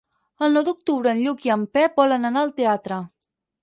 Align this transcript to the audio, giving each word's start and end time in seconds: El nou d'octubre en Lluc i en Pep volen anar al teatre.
El 0.47 0.55
nou 0.57 0.65
d'octubre 0.69 1.13
en 1.13 1.21
Lluc 1.27 1.47
i 1.51 1.53
en 1.59 1.69
Pep 1.79 2.03
volen 2.05 2.29
anar 2.35 2.47
al 2.47 2.59
teatre. 2.61 3.03